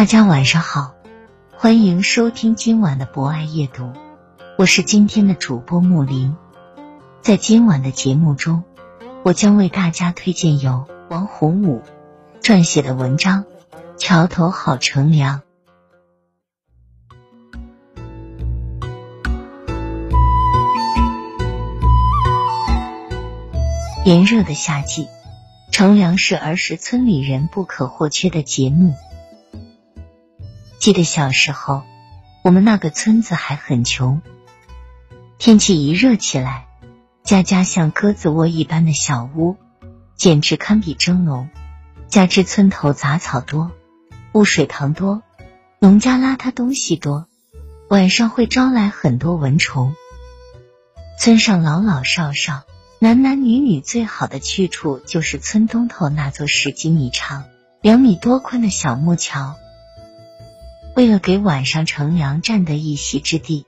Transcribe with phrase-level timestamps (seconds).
[0.00, 0.94] 大家晚上好，
[1.58, 3.92] 欢迎收听今晚的博爱夜读，
[4.56, 6.34] 我是今天的主播木林。
[7.20, 8.64] 在今晚的节目中，
[9.24, 11.82] 我将为大家推荐由王洪武
[12.40, 13.44] 撰写的文章
[13.98, 15.42] 《桥头好乘凉》。
[24.06, 25.08] 炎热的夏季，
[25.70, 28.94] 乘凉是儿时村里人不可或缺的节目。
[30.80, 31.82] 记得小时候，
[32.42, 34.22] 我们那个村子还很穷，
[35.36, 36.68] 天气一热起来，
[37.22, 39.58] 家家像鸽子窝一般的小屋，
[40.16, 41.50] 简直堪比蒸笼。
[42.08, 43.72] 加之村头杂草多，
[44.32, 45.22] 污水塘多，
[45.80, 47.26] 农家邋遢东西多，
[47.90, 49.94] 晚上会招来很多蚊虫。
[51.18, 52.62] 村上老老少少、
[53.00, 57.44] 男男女女最好的去处，就是村东头那座十几米长、
[57.82, 59.56] 两米多宽的小木桥。
[61.00, 63.64] 为了给晚上乘凉占得一席之地，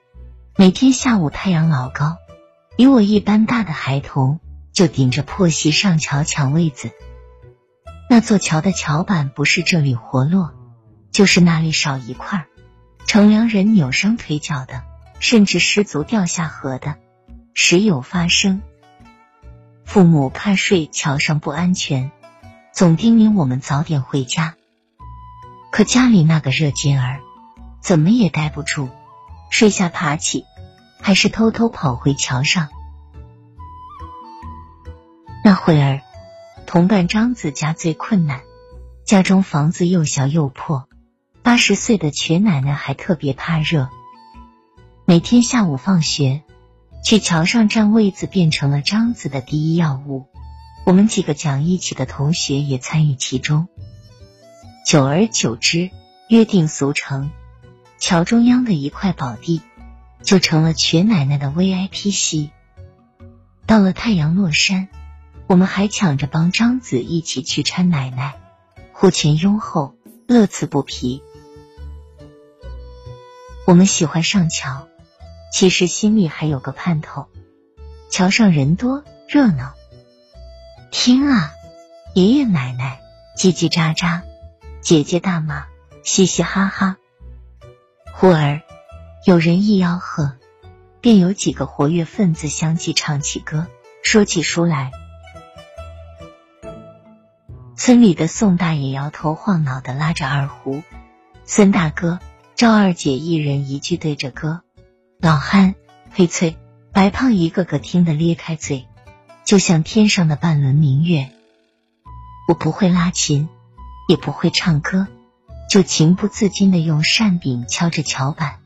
[0.55, 2.19] 每天下午太阳老高，
[2.77, 4.39] 比我一般大的孩童
[4.71, 6.91] 就顶着破席上桥抢位子。
[8.11, 10.53] 那座桥的桥板不是这里活络，
[11.11, 12.45] 就是那里少一块，
[13.07, 14.83] 乘凉人扭伤腿脚的，
[15.19, 16.97] 甚至失足掉下河的，
[17.55, 18.61] 时有发生。
[19.87, 22.13] 父母怕睡桥上不安全，
[22.75, 24.55] 总叮咛我们早点回家。
[25.73, 27.23] 可家里那个热劲儿，
[27.81, 28.91] 怎么也待不住，
[29.49, 30.45] 睡下爬起，
[31.01, 32.69] 还是偷偷跑回桥上。
[35.43, 36.03] 那会儿，
[36.67, 38.43] 同伴张子家最困难，
[39.07, 40.89] 家中房子又小又破，
[41.43, 43.89] 八十岁的瘸奶奶还特别怕热。
[45.07, 46.43] 每天下午放学，
[47.03, 50.27] 去桥上占位子变成了张子的第一要务。
[50.85, 53.69] 我们几个讲义气的同学也参与其中。
[54.85, 55.91] 久而久之，
[56.29, 57.31] 约定俗成，
[57.99, 59.63] 桥中央的一块宝地
[60.23, 62.51] 就成了瘸奶奶的 VIP 席。
[63.65, 64.89] 到了太阳落山，
[65.47, 68.35] 我们还抢着帮张子一起去搀奶奶，
[68.93, 69.95] 互前拥后，
[70.27, 71.23] 乐此不疲。
[73.67, 74.89] 我们喜欢上桥，
[75.53, 77.29] 其实心里还有个盼头：
[78.11, 79.75] 桥上人多热闹。
[80.91, 81.53] 听啊，
[82.15, 83.01] 爷爷奶奶
[83.39, 84.23] 叽叽喳喳。
[84.83, 85.67] 姐姐大骂，
[86.03, 86.97] 嘻嘻哈哈。
[88.13, 88.63] 忽而
[89.25, 90.33] 有人一吆喝，
[91.01, 93.69] 便有几个活跃分子相继唱起歌，
[94.03, 94.91] 说起书来。
[97.77, 100.83] 村里的宋大爷摇头晃脑的拉着二胡，
[101.45, 102.19] 孙大哥、
[102.57, 104.63] 赵二姐一人一句对着歌，
[105.21, 105.77] 老汉、
[106.11, 106.57] 黑翠、
[106.93, 108.89] 白胖一个个听得咧开嘴，
[109.45, 111.31] 就像天上的半轮明月。
[112.49, 113.49] 我不会拉琴。
[114.13, 115.07] 也不会唱歌，
[115.71, 118.59] 就情不自禁的用扇柄敲着桥板，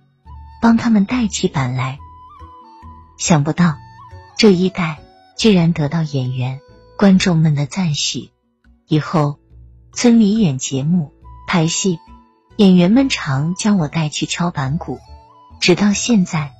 [0.61, 2.01] 帮他们带起板来。
[3.17, 3.77] 想不到
[4.37, 4.99] 这一带
[5.39, 6.59] 居然得到演员、
[6.99, 8.33] 观众们的赞许。
[8.89, 9.39] 以后
[9.93, 11.13] 村里演节目、
[11.47, 12.01] 排戏，
[12.57, 14.99] 演员们常将我带去敲板鼓，
[15.61, 16.55] 直到现在，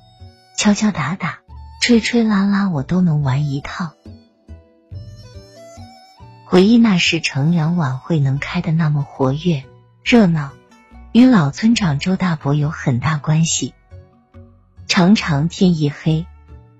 [0.57, 1.39] 敲敲打打、
[1.81, 3.91] 吹吹拉拉，我都能玩一套。
[6.49, 9.65] 回忆那时乘凉晚会能开的那么活跃
[10.01, 10.53] 热闹，
[11.11, 13.73] 与老村长周大伯有很大关系。
[14.87, 16.25] 常常天一黑，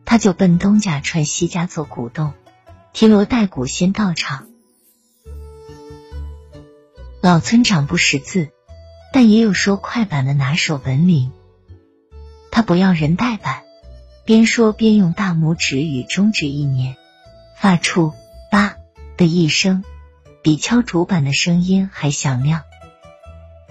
[0.06, 2.32] 他就奔东家串西家做鼓动，
[2.94, 4.48] 提锣带鼓先到场。
[7.22, 8.52] 老村长不识字，
[9.12, 11.34] 但也有说快板的拿手本领。
[12.52, 13.64] 他不要人带板，
[14.24, 16.96] 边说边用大拇指与中指一捻，
[17.58, 18.14] 发出
[18.50, 18.78] “吧”。
[19.18, 19.84] 的一声，
[20.44, 22.62] 比敲竹板的声音还响亮。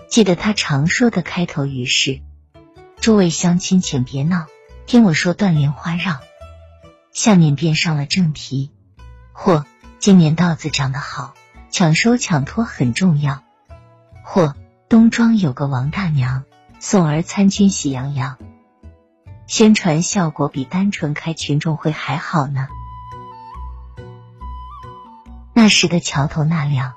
[0.09, 2.21] 记得他常说的开头语是
[3.01, 4.47] ：“诸位乡亲，请别闹，
[4.87, 6.19] 听我说断莲花绕。”
[7.15, 8.73] 下面便上了正题。
[9.33, 9.65] 或
[10.01, 11.35] 今年稻子长得好，
[11.71, 13.43] 抢收抢脱很重要。
[14.25, 14.57] 或
[14.89, 16.45] 东庄有个王大娘，
[16.81, 18.37] 送儿参军喜洋洋。
[19.47, 22.67] 宣传效果比单纯开群众会还好呢。
[25.67, 26.95] 那时的桥头纳凉，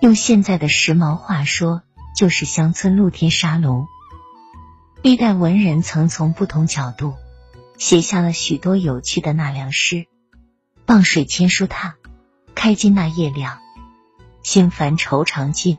[0.00, 1.82] 用现在的时髦话说，
[2.16, 3.86] 就是乡村露天沙龙。
[5.02, 7.16] 历代文人曾从不同角度
[7.76, 10.06] 写下了许多有趣的纳凉诗：
[10.86, 11.92] 傍水千书榻，
[12.54, 13.58] 开襟纳夜凉。
[14.42, 15.76] 心烦愁常尽，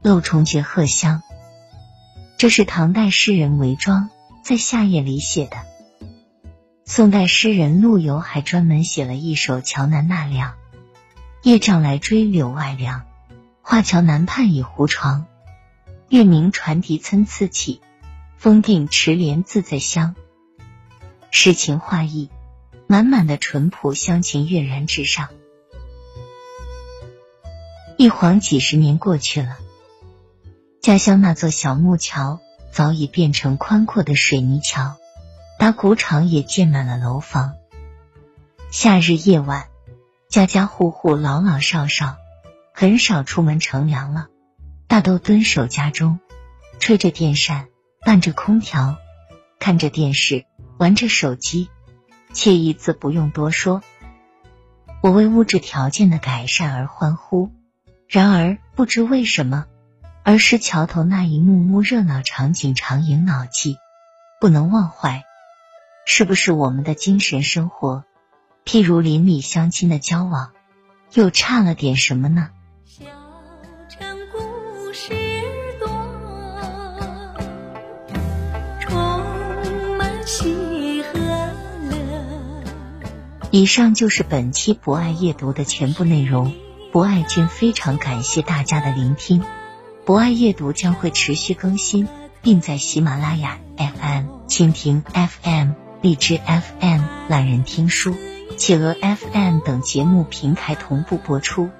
[0.00, 1.22] 漏重觉荷香。
[2.38, 4.08] 这是唐代诗人韦庄。
[4.42, 5.58] 在夏夜里写的。
[6.86, 10.52] 宋代诗人陆游还专门写了一首《桥南纳凉》：
[11.46, 13.06] 夜障来追柳外凉，
[13.62, 15.26] 画桥南畔倚胡床。
[16.08, 17.80] 月明船笛参差起，
[18.36, 20.16] 风定池莲自在香。
[21.30, 22.30] 诗情画意，
[22.88, 25.28] 满满的淳朴乡情跃然纸上。
[27.96, 29.56] 一晃几十年过去了，
[30.80, 32.40] 家乡那座小木桥。
[32.72, 34.96] 早已变成宽阔的水泥桥，
[35.60, 37.54] 打谷场也建满了楼房。
[38.72, 39.68] 夏日夜晚，
[40.28, 42.16] 家家户户老老少少
[42.74, 44.26] 很少出门乘凉了，
[44.88, 46.18] 大都蹲守家中，
[46.78, 47.68] 吹着电扇，
[48.04, 48.96] 伴着空调，
[49.58, 50.44] 看着电视，
[50.78, 51.70] 玩着手机，
[52.32, 53.82] 惬意自不用多说。
[55.02, 57.52] 我为物质条件的改善而欢呼，
[58.08, 59.66] 然而不知为什么。
[60.28, 63.76] 而是桥头那一幕幕热闹场景常萦脑际，
[64.40, 65.22] 不能忘怀。
[66.04, 68.04] 是不是我们的精神生活，
[68.66, 70.50] 譬如邻里乡亲的交往，
[71.14, 72.48] 又差了点什么呢？
[72.84, 73.04] 小
[73.88, 75.14] 城故事
[75.78, 75.88] 多，
[78.80, 81.20] 充满喜和
[81.88, 82.64] 乐。
[83.52, 86.52] 以上就是本期博爱阅读的全部内容。
[86.90, 89.44] 博爱君非常感谢大家的聆听。
[90.04, 92.08] 博爱阅读将会持续更新，
[92.42, 95.70] 并在喜马拉雅 FM、蜻蜓 FM、
[96.02, 98.14] 荔枝 FM、懒人听书、
[98.56, 101.70] 企鹅 FM 等节目平台同步播出。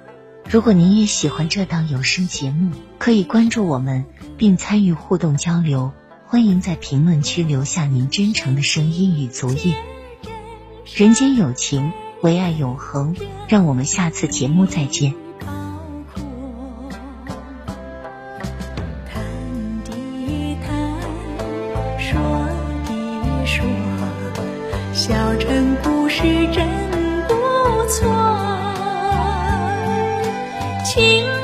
[0.49, 4.05] 如果您也喜欢这档有声节目，可以关注我们
[4.37, 5.91] 并参与互动交流。
[6.25, 9.75] 欢迎在评论区留下您真诚的声音与足印。
[10.95, 11.91] 人间有情，
[12.21, 13.15] 唯爱永恒。
[13.47, 15.26] 让我们下次节目再见。
[30.87, 31.36] 情。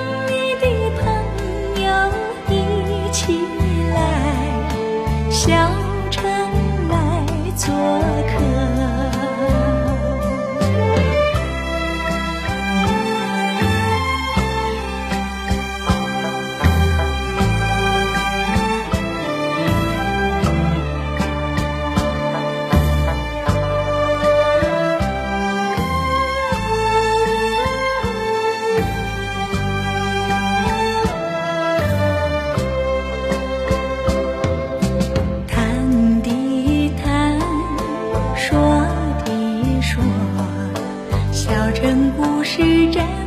[42.55, 43.22] 是真